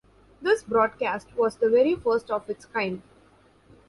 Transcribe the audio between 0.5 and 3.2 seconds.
broadcast was the very first of its kind.